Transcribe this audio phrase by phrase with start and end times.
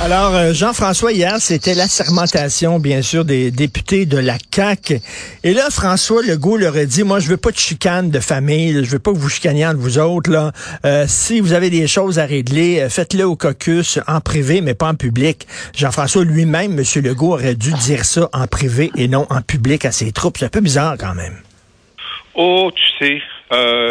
[0.00, 5.00] Alors, euh, Jean-François, hier, c'était la sermentation, bien sûr, des députés de la CAQ.
[5.44, 8.84] Et là, François Legault leur a dit, moi, je veux pas de chicane de famille,
[8.84, 10.30] je veux pas que vous chicaniez entre vous autres.
[10.30, 10.50] Là.
[10.84, 14.74] Euh, si vous avez des choses à régler, euh, faites-le au caucus, en privé, mais
[14.74, 15.46] pas en public.
[15.76, 16.84] Jean-François lui-même, M.
[17.02, 20.38] Legault, aurait dû dire ça en privé et non en public à ses troupes.
[20.38, 21.36] C'est un peu bizarre quand même.
[22.34, 23.22] Oh, tu sais,
[23.54, 23.90] euh,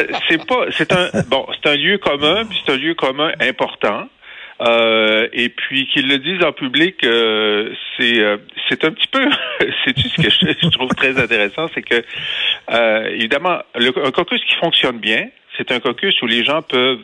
[0.28, 4.08] c'est pas, c'est un bon, c'est un lieu commun, c'est un lieu commun important.
[4.60, 8.22] Euh, et puis qu'ils le disent en public, euh, c'est
[8.68, 9.28] c'est un petit peu,
[9.84, 12.04] c'est ce que je, trouve très intéressant, c'est que
[13.10, 17.02] évidemment un caucus qui fonctionne bien, c'est un caucus où les gens peuvent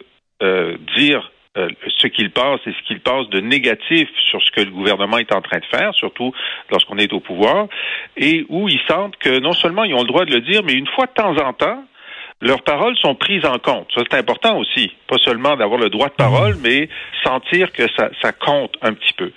[0.97, 4.71] dire euh, ce qu'ils pensent et ce qu'ils pensent de négatif sur ce que le
[4.71, 6.33] gouvernement est en train de faire, surtout
[6.71, 7.67] lorsqu'on est au pouvoir,
[8.17, 10.75] et où ils sentent que non seulement ils ont le droit de le dire, mais
[10.75, 11.85] une fois de temps en temps,
[12.41, 13.89] leurs paroles sont prises en compte.
[13.95, 14.93] Ça, c'est important aussi.
[15.09, 16.89] Pas seulement d'avoir le droit de parole, mais
[17.23, 19.33] sentir que ça, ça compte un petit peu.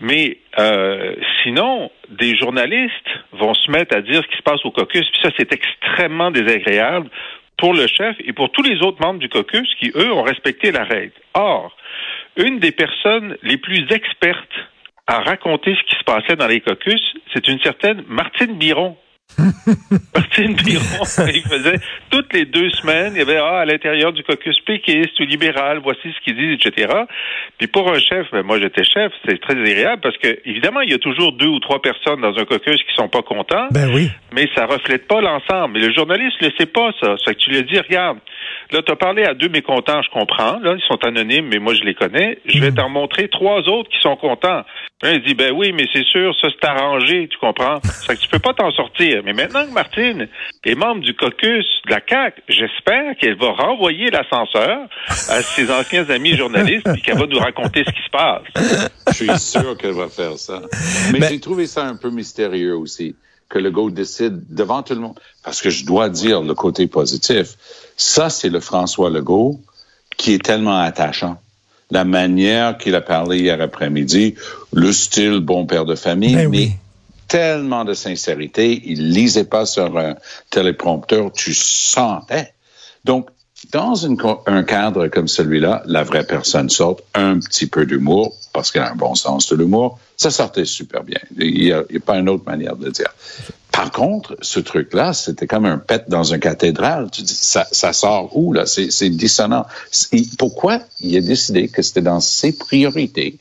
[0.00, 4.70] Mais euh, sinon, des journalistes vont se mettre à dire ce qui se passe au
[4.70, 7.08] caucus, puis ça, c'est extrêmement désagréable
[7.58, 10.72] pour le chef et pour tous les autres membres du caucus qui, eux, ont respecté
[10.72, 11.12] la règle.
[11.34, 11.76] Or,
[12.36, 14.56] une des personnes les plus expertes
[15.06, 18.96] à raconter ce qui se passait dans les caucus, c'est une certaine Martine Biron,
[20.14, 21.78] Martine Biron, il faisait
[22.10, 25.80] toutes les deux semaines, il y avait ah, à l'intérieur du caucus péquiste ou libéral,
[25.82, 26.92] voici ce qu'ils disent, etc.
[27.58, 30.90] Puis pour un chef, ben moi j'étais chef, c'est très agréable parce que évidemment il
[30.90, 33.68] y a toujours deux ou trois personnes dans un caucus qui sont pas contents.
[33.70, 34.10] Ben oui.
[34.32, 35.74] Mais ça reflète pas l'ensemble.
[35.74, 37.16] Mais le journaliste ne sait pas ça.
[37.24, 38.18] C'est que tu lui dis regarde,
[38.72, 40.58] là tu as parlé à deux mécontents, je comprends.
[40.60, 42.38] Là ils sont anonymes, mais moi je les connais.
[42.46, 42.74] Je vais mm.
[42.74, 44.64] t'en montrer trois autres qui sont contents.
[45.02, 47.80] Là, il dit ben oui, mais c'est sûr, ça c'est arrangé, tu comprends.
[47.82, 49.21] C'est que tu peux pas t'en sortir.
[49.24, 50.28] Mais maintenant que Martine
[50.64, 56.08] est membre du caucus de la CAQ, j'espère qu'elle va renvoyer l'ascenseur à ses anciens
[56.10, 58.42] amis journalistes et qu'elle va nous raconter ce qui se passe.
[59.08, 60.62] Je suis sûr qu'elle va faire ça.
[61.12, 63.14] Mais, j'ai trouvé ça un peu mystérieux aussi
[63.48, 65.18] que le go décide devant tout le monde.
[65.44, 67.56] Parce que je dois dire le côté positif.
[67.96, 69.60] Ça, c'est le François Legault
[70.16, 71.38] qui est tellement attachant.
[71.90, 74.34] La manière qu'il a parlé hier après-midi,
[74.72, 76.70] le style bon père de famille, ben mais
[77.32, 78.82] tellement de sincérité.
[78.84, 80.16] Il lisait pas sur un
[80.50, 82.52] téléprompteur, tu sentais.
[83.06, 83.30] Donc,
[83.72, 84.06] dans
[84.46, 88.90] un cadre comme celui-là, la vraie personne sort un petit peu d'humour, parce qu'elle a
[88.90, 89.98] un bon sens de l'humour.
[90.18, 91.20] Ça sortait super bien.
[91.38, 93.14] Il n'y a, pas une autre manière de le dire.
[93.70, 97.10] Par contre, ce truc-là, c'était comme un pet dans une cathédrale.
[97.10, 98.66] Tu dis, ça, sort où, là?
[98.66, 99.64] C'est dissonant.
[100.38, 103.38] Pourquoi il a décidé que c'était dans ses priorités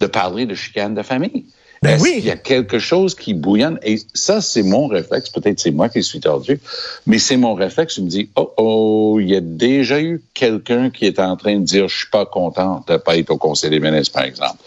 [0.00, 1.46] de parler de chicane de famille?
[1.82, 2.14] Ben oui.
[2.18, 3.78] Il y a quelque chose qui bouillonne.
[3.82, 5.30] Et ça, c'est mon réflexe.
[5.30, 6.60] Peut-être c'est moi qui suis tordu,
[7.06, 7.96] mais c'est mon réflexe.
[7.96, 11.56] Je me dis, oh, oh, il y a déjà eu quelqu'un qui est en train
[11.56, 14.58] de dire, je suis pas content de pas être au Conseil des ministres, par exemple.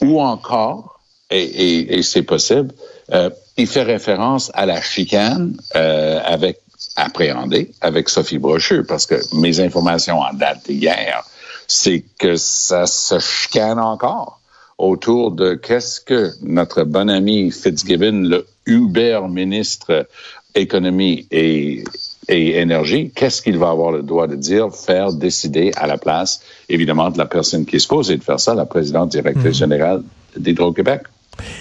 [0.00, 1.00] Ou encore,
[1.30, 2.74] et, et, et c'est possible,
[3.12, 6.58] euh, il fait référence à la chicane euh, avec
[6.96, 11.24] appréhendé avec Sophie Brocheux, parce que mes informations en date d'hier,
[11.68, 14.40] c'est que ça se chicane encore
[14.78, 20.06] autour de qu'est-ce que notre bon ami Fitzgibbon, le Uber ministre
[20.54, 21.84] économie et,
[22.28, 26.40] et énergie, qu'est-ce qu'il va avoir le droit de dire, faire, décider à la place,
[26.68, 29.64] évidemment, de la personne qui est supposée de faire ça, la présidente directrice mmh.
[29.64, 30.02] générale
[30.36, 31.02] d'Hydro-Québec?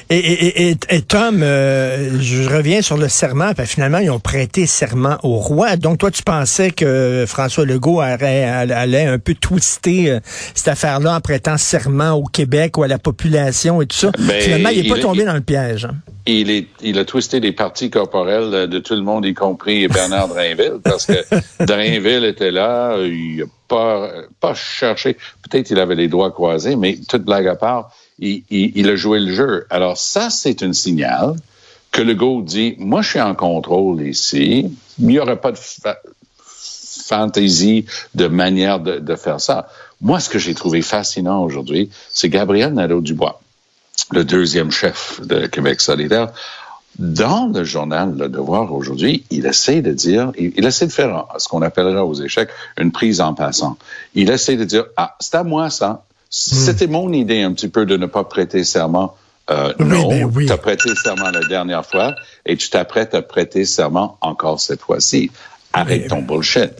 [0.09, 3.51] Et, et, et, et, Tom, euh, je reviens sur le serment.
[3.57, 5.77] Ben, finalement, ils ont prêté serment au roi.
[5.77, 10.19] Donc, toi, tu pensais que François Legault allait, allait un peu twister euh,
[10.53, 14.11] cette affaire-là en prêtant serment au Québec ou à la population et tout ça.
[14.19, 15.85] Ben, finalement, il n'est pas tombé dans le piège.
[15.85, 15.95] Hein.
[16.27, 20.27] Il, est, il a twisté les parties corporelles de tout le monde, y compris Bernard
[20.27, 21.13] Drainville, parce que
[21.65, 25.18] Drainville était là, il n'a pas, pas cherché.
[25.50, 29.33] Peut-être qu'il avait les doigts croisés, mais toute blague à part, il, a joué le
[29.33, 29.65] jeu.
[29.69, 31.35] Alors ça, c'est un signal
[31.91, 34.71] que le go dit, moi, je suis en contrôle ici.
[35.00, 35.59] Il n'y aurait pas de
[37.06, 37.85] fantaisie
[38.15, 39.69] de manière de, faire ça.
[40.01, 43.41] Moi, ce que j'ai trouvé fascinant aujourd'hui, c'est Gabriel Nadeau-Dubois,
[44.12, 46.31] le deuxième chef de Québec solidaire.
[46.97, 51.50] Dans le journal Le Devoir aujourd'hui, il essaie de dire, il, essaie de faire ce
[51.50, 53.77] qu'on appellera aux échecs une prise en passant.
[54.13, 56.06] Il essaie de dire, ah, c'est à moi ça,
[56.37, 59.15] c'était mon idée un petit peu de ne pas prêter serment.
[59.49, 62.15] Euh, non, ben tu as prêté serment la dernière fois
[62.45, 65.31] et tu t'apprêtes à prêter serment encore cette fois-ci.
[65.71, 66.71] arrête ton bullshit.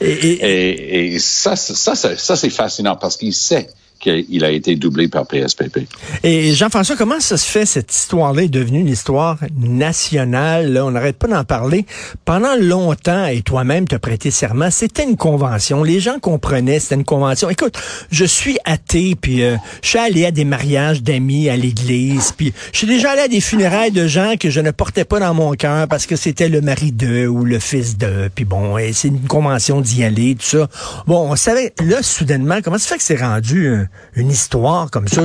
[0.00, 3.68] Et, et, et, ça, ça, ça, ça c'est fascinant parce qu'il sait
[4.00, 5.80] qu'il a été doublé par PSPP.
[6.24, 10.72] Et Jean-François, comment ça se fait, cette histoire-là est devenue une histoire nationale?
[10.72, 11.84] Là, on n'arrête pas d'en parler.
[12.24, 15.84] Pendant longtemps, et toi-même te prêté serment, c'était une convention.
[15.84, 17.50] Les gens comprenaient, c'était une convention.
[17.50, 17.78] Écoute,
[18.10, 22.54] je suis athée, puis euh, je suis allé à des mariages d'amis à l'église, puis
[22.72, 25.34] je suis déjà allé à des funérailles de gens que je ne portais pas dans
[25.34, 29.08] mon cœur parce que c'était le mari d'eux ou le fils d'eux, puis bon, c'est
[29.08, 30.68] une convention d'y aller, tout ça.
[31.06, 33.66] Bon, on savait, là, soudainement, comment ça fait que c'est rendu...
[33.66, 33.84] Euh,
[34.16, 35.22] une histoire comme ça.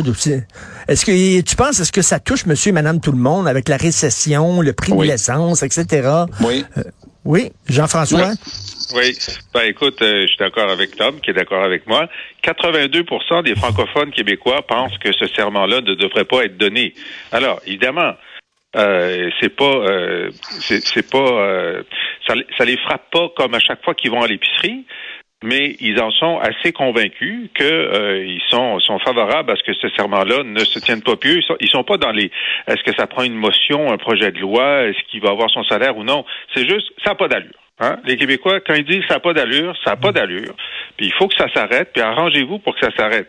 [0.87, 3.69] Est-ce que tu penses, est-ce que ça touche monsieur et madame tout le monde avec
[3.69, 6.09] la récession, le prix de l'essence, etc.?
[6.41, 6.65] Oui.
[6.77, 6.83] Euh,
[7.23, 8.31] oui, Jean-François?
[8.93, 9.17] Oui.
[9.53, 12.07] Ben, écoute, euh, je suis d'accord avec Tom, qui est d'accord avec moi.
[12.43, 16.93] 82% des francophones québécois pensent que ce serment-là ne devrait pas être donné.
[17.31, 18.13] Alors, évidemment,
[18.75, 19.85] euh, c'est pas,
[20.59, 21.81] c'est pas,
[22.27, 24.85] ça, ça les frappe pas comme à chaque fois qu'ils vont à l'épicerie
[25.43, 29.89] mais ils en sont assez convaincus qu'ils euh, sont, sont favorables à ce que ce
[29.89, 31.39] serment-là ne se tienne pas plus.
[31.39, 32.31] Ils sont, ils sont pas dans les
[32.67, 35.63] est-ce que ça prend une motion, un projet de loi, est-ce qu'il va avoir son
[35.63, 36.25] salaire ou non?
[36.53, 37.64] C'est juste, ça n'a pas d'allure.
[37.79, 37.97] Hein?
[38.05, 40.55] Les Québécois, quand ils disent ça n'a pas d'allure, ça n'a pas d'allure.
[40.95, 43.27] Puis il faut que ça s'arrête, puis arrangez-vous pour que ça s'arrête.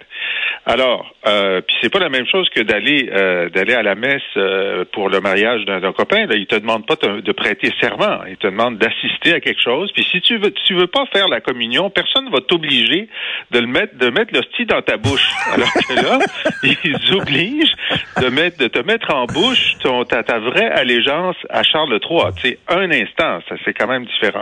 [0.66, 4.22] Alors, euh, puis c'est pas la même chose que d'aller euh, d'aller à la messe
[4.37, 6.26] euh, pour le mariage d'un copain.
[6.26, 9.90] Là, il te demande pas de prêter serment, il te demande d'assister à quelque chose.
[9.93, 13.08] Puis si tu veux tu veux pas faire la communion, personne va t'obliger
[13.50, 15.28] de le mettre de mettre l'hostie dans ta bouche.
[15.52, 16.19] Alors que là,
[16.62, 17.75] ils obligent
[18.20, 22.32] de mettre de te mettre en bouche ton, ta, ta vraie allégeance à Charles III.
[22.42, 24.35] C'est un instant, ça c'est quand même différent.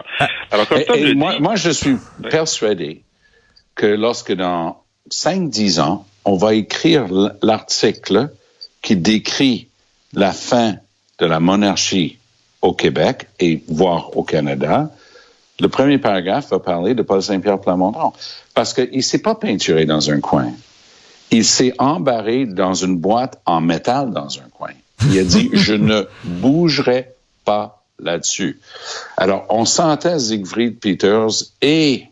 [0.50, 1.96] Alors, comme et, moi, moi, je suis
[2.30, 3.02] persuadé
[3.74, 7.06] que lorsque dans 5-10 ans, on va écrire
[7.42, 8.30] l'article
[8.82, 9.68] qui décrit
[10.12, 10.76] la fin
[11.18, 12.18] de la monarchie
[12.62, 14.90] au Québec et voire au Canada,
[15.60, 18.12] le premier paragraphe va parler de Paul Saint-Pierre Plamondon
[18.54, 20.50] parce qu'il ne s'est pas peinturé dans un coin.
[21.30, 24.70] Il s'est embarré dans une boîte en métal dans un coin.
[25.10, 27.10] Il a dit, je ne bougerai
[27.44, 28.60] pas là-dessus.
[29.16, 32.08] Alors, on sentait Siegfried Peters et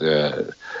[0.00, 0.30] euh,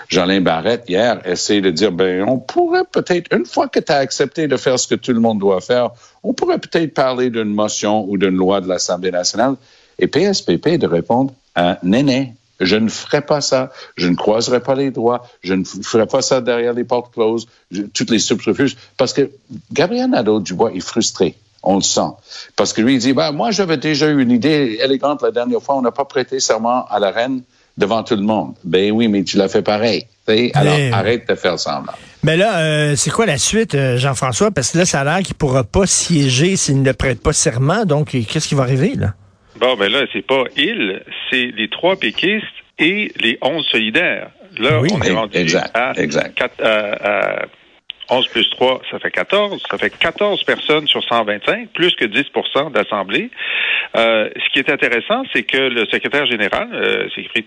[0.08, 3.96] Jean-Lin Barrette hier essayer de dire, ben, on pourrait peut-être, une fois que tu as
[3.96, 5.90] accepté de faire ce que tout le monde doit faire,
[6.22, 9.56] on pourrait peut-être parler d'une motion ou d'une loi de l'Assemblée nationale.
[9.98, 13.72] Et PSPP de répondre, à Néné, je ne ferai pas ça.
[13.96, 15.28] Je ne croiserai pas les droits.
[15.42, 17.46] Je ne ferai pas ça derrière les portes closes.
[17.94, 18.76] toutes les subterfuges.
[18.96, 19.30] Parce que
[19.72, 21.36] Gabriel Nadeau-Dubois est frustré.
[21.62, 22.10] On le sent.
[22.56, 25.60] Parce que lui, il dit, ben, moi, j'avais déjà eu une idée élégante la dernière
[25.60, 25.76] fois.
[25.76, 27.42] On n'a pas prêté serment à la reine
[27.76, 28.54] devant tout le monde.
[28.64, 30.06] Ben oui, mais tu l'as fait pareil.
[30.54, 31.94] Alors, arrête de faire semblant.
[32.22, 34.50] Mais là, euh, c'est quoi la suite, euh, Jean-François?
[34.50, 37.32] Parce que là, ça a l'air qu'il ne pourra pas siéger s'il ne prête pas
[37.32, 37.84] serment.
[37.86, 39.14] Donc, qu'est-ce qui va arriver, là?
[39.58, 42.44] Bon, ben là, c'est pas il, c'est les trois péquistes
[42.78, 44.30] et les onze solidaires.
[44.58, 46.40] Là, on est rendu exact, à, exact.
[46.62, 47.46] à
[48.10, 49.62] 11 plus 3, ça fait 14.
[49.70, 53.30] Ça fait 14 personnes sur 125, plus que 10% d'assemblée.
[53.96, 57.46] Euh, ce qui est intéressant, c'est que le secrétaire général, euh, Siegfried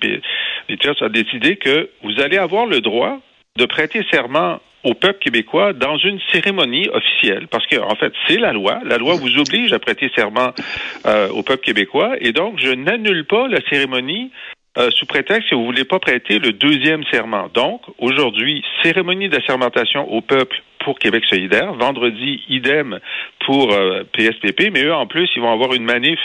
[0.67, 3.19] Peters, a décidé que vous allez avoir le droit
[3.57, 8.39] de prêter serment au peuple québécois dans une cérémonie officielle, parce que en fait c'est
[8.39, 8.79] la loi.
[8.83, 10.53] La loi vous oblige à prêter serment
[11.05, 14.31] euh, au peuple québécois, et donc je n'annule pas la cérémonie
[14.77, 17.49] euh, sous prétexte que vous voulez pas prêter le deuxième serment.
[17.53, 21.73] Donc, aujourd'hui, cérémonie d'assermentation au peuple pour Québec solidaire.
[21.73, 22.99] Vendredi, idem
[23.45, 23.67] pour
[24.13, 26.19] PSPP, euh, mais eux, en plus, ils vont avoir une manif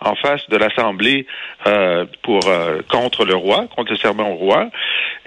[0.00, 1.26] en face de l'Assemblée
[1.66, 2.40] euh, pour
[2.90, 4.68] contre le roi, contre le serment au roi.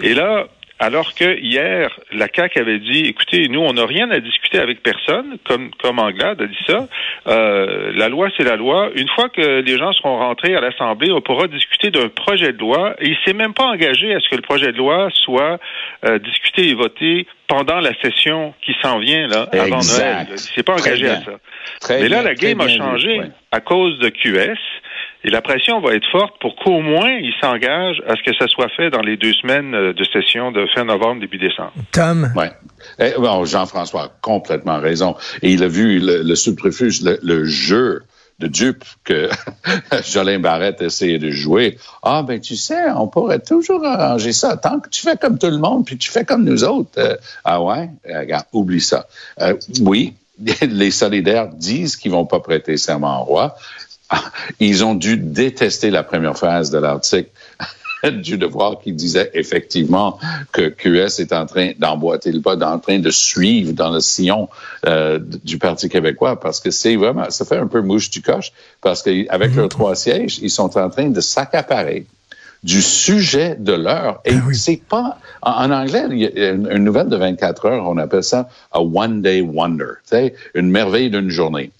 [0.00, 0.46] Et là,
[0.80, 4.82] alors que hier, la CAQ avait dit, écoutez, nous, on n'a rien à discuter avec
[4.82, 6.88] personne, comme, comme Anglade a dit ça.
[7.28, 8.88] Euh, la loi, c'est la loi.
[8.94, 12.58] Une fois que les gens seront rentrés à l'Assemblée, on pourra discuter d'un projet de
[12.58, 12.94] loi.
[12.98, 15.60] Et il s'est même pas engagé à ce que le projet de loi soit
[16.06, 20.28] euh, discuté et voté pendant la session qui s'en vient là, avant Noël.
[20.32, 21.90] Il s'est pas engagé à ça.
[21.90, 23.20] Mais là, la game a changé
[23.52, 24.56] à cause de QS.
[25.22, 28.48] Et la pression va être forte pour qu'au moins il s'engage à ce que ça
[28.48, 31.72] soit fait dans les deux semaines euh, de session de fin novembre, début décembre.
[31.92, 32.32] Tom?
[32.34, 32.50] Ouais.
[32.98, 35.16] Eh, bon, Jean-François a complètement raison.
[35.42, 36.34] Et il a vu le, le
[37.22, 38.02] le, jeu
[38.38, 39.28] de dupe que
[40.10, 41.78] Jolin Barrette essayait de jouer.
[42.02, 44.56] Ah, ben tu sais, on pourrait toujours arranger ça.
[44.56, 46.90] Tant que tu fais comme tout le monde, puis tu fais comme nous autres.
[46.98, 47.90] Euh, ah ouais?
[48.06, 49.06] Regarde, oublie ça.
[49.40, 50.14] Euh, oui,
[50.62, 53.56] les solidaires disent qu'ils vont pas prêter serment au roi,
[54.60, 57.30] ils ont dû détester la première phase de l'article
[58.10, 60.18] du devoir qui disait effectivement
[60.52, 64.48] que QS est en train d'emboîter le pas, en train de suivre dans le sillon
[64.86, 68.52] euh, du Parti québécois, parce que c'est vraiment, ça fait un peu mouche du coche,
[68.80, 72.06] parce qu'avec leurs trois sièges, ils sont en train de s'accaparer
[72.62, 74.20] du sujet de l'heure.
[74.26, 77.96] Et c'est pas, en, anglais, il y a une, une, nouvelle de 24 heures, on
[77.96, 79.94] appelle ça a one day wonder,
[80.54, 81.70] une merveille d'une journée.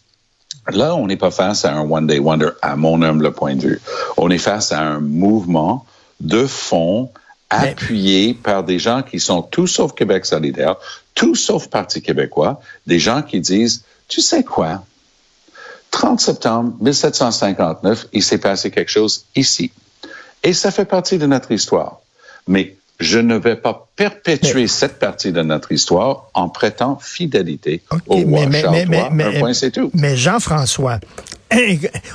[0.77, 3.63] Là, on n'est pas face à un one day wonder, à mon humble point de
[3.63, 3.81] vue.
[4.17, 5.85] On est face à un mouvement
[6.21, 7.11] de fond
[7.51, 10.77] appuyé par des gens qui sont tout sauf Québec solidaire,
[11.15, 14.85] tout sauf Parti québécois, des gens qui disent, tu sais quoi,
[15.91, 19.73] 30 septembre 1759, il s'est passé quelque chose ici.
[20.43, 22.01] Et ça fait partie de notre histoire.
[22.47, 28.17] Mais je ne vais pas perpétuer cette partie de notre histoire en prêtant fidélité au
[28.17, 29.09] roi mais, Charles mais, III.
[29.11, 29.91] mais, Un point, c'est tout.
[29.95, 31.01] Mais Jean-François,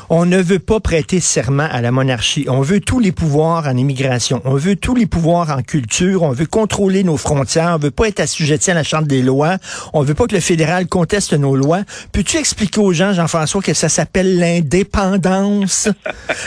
[0.09, 2.45] on ne veut pas prêter serment à la monarchie.
[2.47, 4.41] On veut tous les pouvoirs en immigration.
[4.45, 6.23] On veut tous les pouvoirs en culture.
[6.23, 7.73] On veut contrôler nos frontières.
[7.75, 9.57] On veut pas être assujetti à la Chambre des lois.
[9.93, 11.81] On veut pas que le fédéral conteste nos lois.
[12.13, 15.89] Peux-tu expliquer aux gens, Jean-François, que ça s'appelle l'indépendance?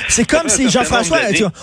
[0.08, 1.18] C'est comme si, Jean-François,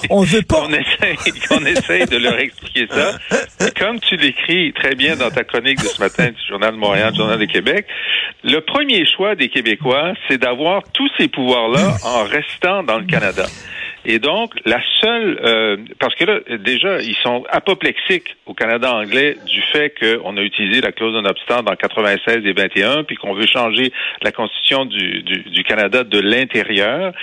[0.09, 0.63] on veut pas...
[0.67, 1.17] On essaye,
[1.51, 3.17] on essaye de leur expliquer ça.
[3.65, 6.77] Et comme tu l'écris très bien dans ta chronique de ce matin du Journal de
[6.77, 7.87] Montréal, du Journal de Québec,
[8.43, 13.45] le premier choix des Québécois, c'est d'avoir tous ces pouvoirs-là en restant dans le Canada.
[14.07, 19.35] Et donc, la seule, euh, parce que là, déjà, ils sont apoplexiques au Canada anglais
[19.47, 23.33] du fait qu'on a utilisé la clause non obstant dans 96 et 21, puis qu'on
[23.33, 23.91] veut changer
[24.21, 27.13] la constitution du, du, du Canada de l'intérieur.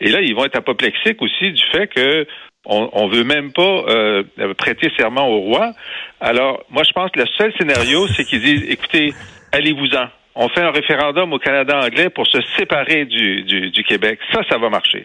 [0.00, 2.26] Et là, ils vont être apoplexiques aussi du fait que
[2.66, 4.22] on, on veut même pas euh,
[4.56, 5.72] prêter serment au roi.
[6.20, 9.12] Alors, moi, je pense que le seul scénario, c'est qu'ils disent, écoutez,
[9.52, 10.06] allez-vous-en
[10.40, 14.20] on fait un référendum au Canada anglais pour se séparer du, du, du Québec.
[14.32, 15.04] Ça, ça va marcher.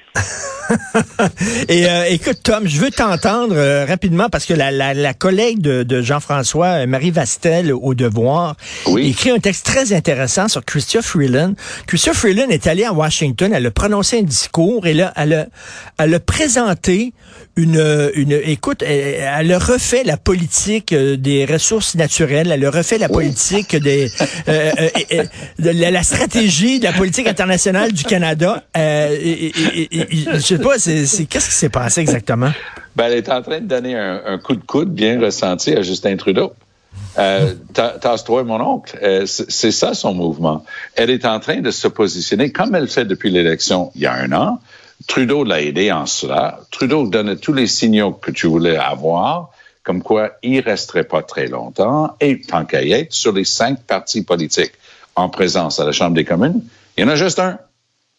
[1.70, 5.60] Et euh, écoute, Tom, je veux t'entendre euh, rapidement parce que la, la, la collègue
[5.60, 8.56] de, de Jean-François, Marie Vastel, au Devoir,
[8.88, 9.10] Oui.
[9.10, 11.54] écrit un texte très intéressant sur Chrystia Freeland.
[11.88, 15.46] Chrystia Freeland est allée à Washington, elle a prononcé un discours et là, elle a,
[16.00, 17.14] elle a présenté
[17.56, 22.72] une, une écoute, elle, elle a refait la politique euh, des ressources naturelles, elle a
[22.72, 24.10] refait la politique des,
[24.48, 24.72] euh,
[25.14, 25.24] euh,
[25.60, 28.64] de la, la stratégie de la politique internationale du Canada.
[28.76, 32.52] Euh, et, et- et- je sais pas, c'est, qu'est-ce qui s'est passé exactement?
[32.96, 35.82] Ben, elle est en train de donner un, un coup de coude bien ressenti à
[35.84, 36.54] Justin Trudeau.
[37.18, 38.98] Euh, ta- Tasse-toi, mon oncle.
[39.02, 40.64] Euh, c'est c'est ça son mouvement.
[40.96, 44.14] Elle est en train de se positionner comme elle fait depuis l'élection il y a
[44.14, 44.60] un an.
[45.08, 46.60] Trudeau l'a aidé en cela.
[46.72, 49.50] Trudeau donnait tous les signaux que tu voulais avoir,
[49.84, 52.16] comme quoi il resterait pas très longtemps.
[52.20, 54.74] Et tant qu'à y être, sur les cinq partis politiques
[55.16, 56.62] en présence à la Chambre des communes,
[56.98, 57.60] il y en a juste un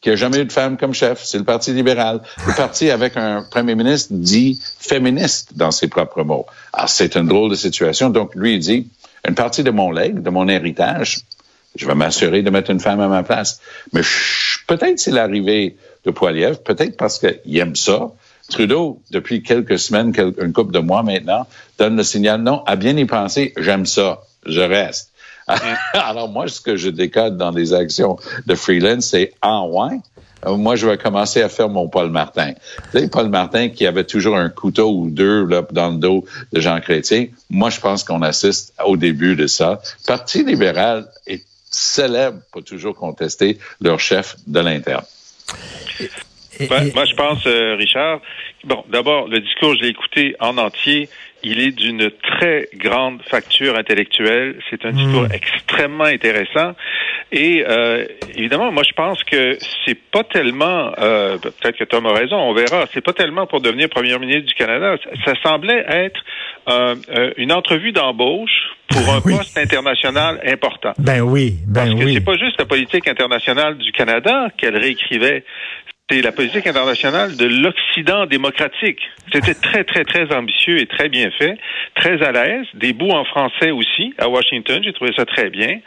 [0.04, 2.20] qui a jamais eu de femme comme chef, c'est le Parti libéral.
[2.46, 6.44] Le parti avec un premier ministre dit féministe dans ses propres mots.
[6.74, 8.10] Alors, c'est une drôle de situation.
[8.10, 8.90] Donc, lui, il dit,
[9.26, 11.20] une partie de mon legs, de mon héritage,
[11.74, 13.62] je vais m'assurer de mettre une femme à ma place.
[13.94, 14.02] Mais
[14.66, 18.12] peut-être c'est l'arrivée de Poiliev, peut-être parce qu'il aime ça.
[18.50, 21.46] Trudeau, depuis quelques semaines, une couple de mois maintenant,
[21.78, 25.10] donne le signal, non, à bien y penser, j'aime ça, je reste.
[25.92, 29.98] Alors moi, ce que je décode dans les actions de freelance, c'est en ouais.
[30.46, 32.52] euh, Moi, je vais commencer à faire mon Paul Martin.
[32.92, 36.24] Tu sais, Paul Martin qui avait toujours un couteau ou deux là, dans le dos
[36.52, 37.26] de Jean Chrétien.
[37.50, 39.80] Moi, je pense qu'on assiste au début de ça.
[40.06, 45.04] Parti libéral est célèbre pour toujours contester leur chef de l'interne.
[46.00, 48.20] Et- Ben, et- moi, je pense, euh, Richard,
[48.64, 51.08] bon, d'abord, le discours, je l'ai écouté en entier.
[51.42, 54.56] Il est d'une très grande facture intellectuelle.
[54.70, 56.72] C'est un discours extrêmement intéressant.
[57.32, 62.12] Et euh, évidemment, moi, je pense que c'est pas tellement, euh, peut-être que Tom a
[62.14, 62.84] raison, on verra.
[62.94, 64.96] C'est pas tellement pour devenir premier ministre du Canada.
[65.02, 66.20] Ça, ça semblait être
[66.70, 69.36] euh, euh, une entrevue d'embauche pour un Oui.
[69.36, 70.92] poste international important.
[70.98, 72.14] Ben oui, ben Parce que oui.
[72.14, 75.44] c'est pas juste la politique internationale du Canada qu'elle réécrivait,
[76.10, 79.00] c'est la politique internationale de l'Occident démocratique.
[79.32, 81.56] C'était très, très, très ambitieux et très bien fait,
[81.94, 82.66] très à l'aise.
[82.74, 85.78] Des bouts en français aussi, à Washington, j'ai trouvé ça très bien.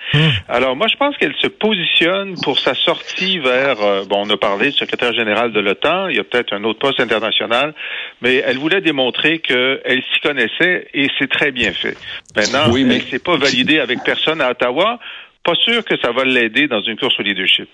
[0.49, 4.37] Alors moi, je pense qu'elle se positionne pour sa sortie vers, euh, bon, on a
[4.37, 7.75] parlé du secrétaire général de l'OTAN, il y a peut-être un autre poste international,
[8.21, 11.95] mais elle voulait démontrer qu'elle s'y connaissait et c'est très bien fait.
[12.35, 14.99] Maintenant, Oui, mais- elle s'est pas validée avec personne à Ottawa.
[15.43, 17.69] Pas sûr que ça va l'aider dans une course au leadership.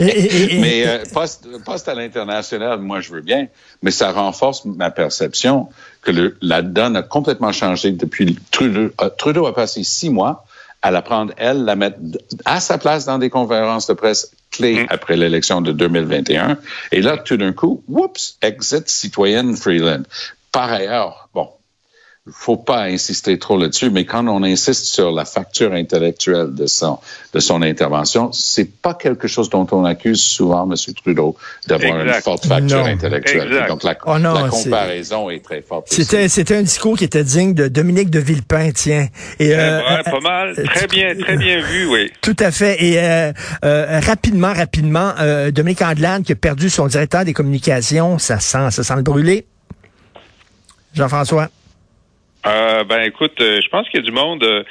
[0.00, 3.48] Mais euh, poste, poste à l'international, moi, je veux bien,
[3.82, 5.68] mais ça renforce ma perception
[6.02, 8.90] que le, la donne a complètement changé depuis Trudeau.
[9.00, 10.44] euh, Trudeau a passé six mois
[10.84, 11.98] à la prendre, elle, la mettre
[12.44, 14.86] à sa place dans des conférences de presse clés Mm.
[14.90, 16.58] après l'élection de 2021.
[16.90, 20.02] Et là, tout d'un coup, whoops, exit citoyenne Freeland.
[20.50, 21.48] Par ailleurs, bon,
[22.30, 27.00] faut pas insister trop là-dessus, mais quand on insiste sur la facture intellectuelle de son,
[27.34, 30.76] de son intervention, c'est pas quelque chose dont on accuse souvent M.
[30.94, 31.36] Trudeau
[31.66, 33.66] d'avoir une forte facture intellectuelle.
[33.68, 35.42] Donc la, oh la comparaison est...
[35.42, 35.88] très forte.
[35.90, 39.08] C'était, c'était un discours qui était digne de Dominique de Villepin, tiens.
[39.40, 42.08] Et, euh, pas mal, très bien, très bien vu, oui.
[42.20, 42.84] Tout à fait.
[42.84, 43.32] Et euh,
[43.64, 45.12] euh, rapidement, rapidement,
[45.50, 49.44] Dominique Andelade qui a perdu son directeur des communications, ça sent, ça sent le brûler.
[50.94, 51.48] Jean-François.
[52.46, 54.42] Euh, ben écoute, euh, je pense qu'il y a du monde.
[54.42, 54.64] Euh,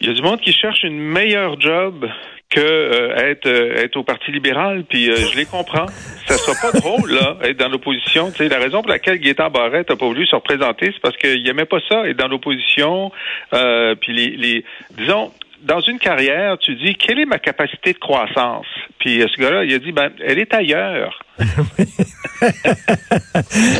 [0.00, 2.06] il y a du monde qui cherche une meilleure job
[2.50, 5.86] que être être au Parti libéral, puis je les comprends.
[6.26, 8.30] Ça sera pas drôle là, être dans l'opposition.
[8.30, 11.48] Tu la raison pour laquelle Gaétan Barrette n'a pas voulu se représenter, c'est parce qu'il
[11.48, 13.10] aimait pas ça, être dans l'opposition.
[13.50, 14.64] puis les, les,
[14.98, 15.32] disons,
[15.62, 18.66] dans une carrière, tu dis quelle est ma capacité de croissance?
[18.98, 21.20] Puis ce gars-là, il a dit ben elle est ailleurs.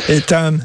[0.09, 0.59] Et Tom.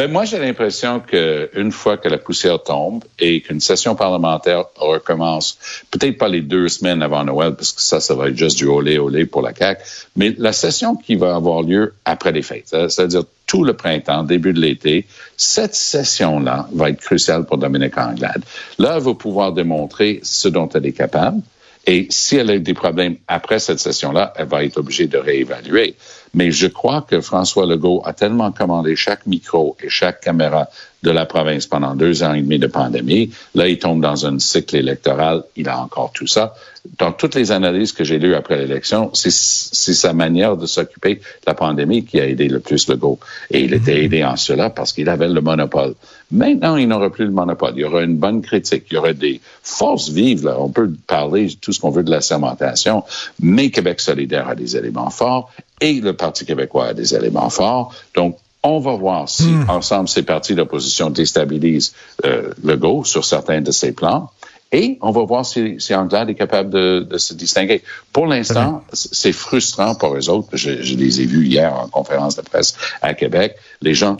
[0.00, 5.58] Ben moi, j'ai l'impression qu'une fois que la poussière tombe et qu'une session parlementaire recommence,
[5.90, 8.64] peut-être pas les deux semaines avant Noël, parce que ça, ça va être juste du
[8.64, 9.82] olé olé pour la CAQ,
[10.16, 14.54] mais la session qui va avoir lieu après les fêtes, c'est-à-dire tout le printemps, début
[14.54, 15.04] de l'été,
[15.36, 18.42] cette session-là va être cruciale pour Dominique Anglade.
[18.78, 21.42] Là, elle va pouvoir démontrer ce dont elle est capable.
[21.86, 25.94] Et si elle a des problèmes après cette session-là, elle va être obligée de réévaluer.
[26.34, 30.68] Mais je crois que François Legault a tellement commandé chaque micro et chaque caméra
[31.02, 33.30] de la province pendant deux ans et demi de pandémie.
[33.54, 35.42] Là, il tombe dans un cycle électoral.
[35.56, 36.54] Il a encore tout ça.
[36.98, 41.22] Dans toutes les analyses que j'ai lues après l'élection, c'est sa manière de s'occuper de
[41.46, 43.18] la pandémie qui a aidé le plus Legault.
[43.50, 45.94] Et il était aidé en cela parce qu'il avait le monopole.
[46.30, 47.72] Maintenant, il n'aura plus le monopole.
[47.76, 48.84] Il y aura une bonne critique.
[48.90, 50.44] Il y aura des forces vives.
[50.44, 50.56] Là.
[50.58, 53.04] On peut parler tout ce qu'on veut de la sermentation,
[53.40, 57.94] mais Québec solidaire a des éléments forts et le Parti québécois a des éléments forts.
[58.14, 59.70] Donc, on va voir si hmm.
[59.70, 64.30] ensemble ces partis d'opposition déstabilisent euh, le go sur certains de ses plans.
[64.72, 67.82] Et on va voir si, si Anglade est capable de, de se distinguer.
[68.12, 70.48] Pour l'instant, c'est frustrant pour eux autres.
[70.52, 73.56] Je, je, les ai vus hier en conférence de presse à Québec.
[73.80, 74.16] Les gens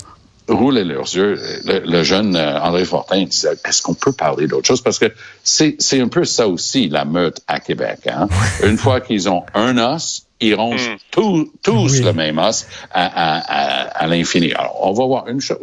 [0.48, 1.38] roulaient leurs yeux.
[1.64, 4.80] Le, jeune euh, André Fortin disait, est-ce qu'on peut parler d'autre chose?
[4.80, 5.12] Parce que
[5.44, 8.00] c'est un peu ça aussi, la meute à Québec.
[8.06, 8.28] Hein?
[8.64, 11.44] Une fois qu'ils ont un os, ils rongent mm.
[11.62, 14.52] tous le même os à, à, à, l'infini.
[14.52, 15.58] Alors, on va voir une chose.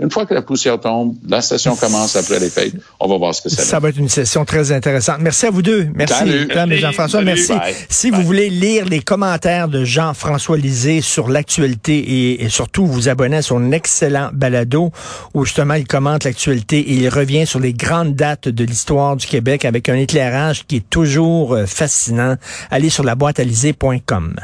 [0.00, 3.34] Une fois que la poussière tombe, la session commence après les fêtes, on va voir
[3.34, 5.18] ce que ça Ça va être une session très intéressante.
[5.20, 5.88] Merci à vous deux.
[5.94, 7.22] Merci, Jean-François.
[7.22, 7.52] Merci.
[7.88, 13.08] Si vous voulez lire les commentaires de Jean-François Lisée sur l'actualité et, et, surtout vous
[13.08, 14.90] abonner à son excellent balado
[15.34, 19.26] où justement il commente l'actualité et il revient sur les grandes dates de l'histoire du
[19.26, 22.36] Québec avec un éclairage qui est toujours euh, fascinant,
[22.70, 23.44] allez sur la boîte à
[24.14, 24.36] comme